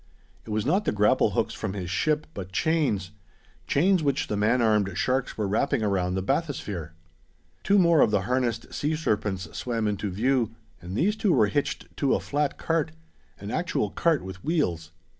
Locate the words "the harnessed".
8.09-8.73